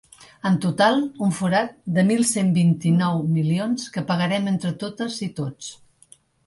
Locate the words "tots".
5.43-5.75